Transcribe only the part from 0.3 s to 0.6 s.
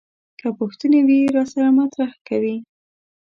که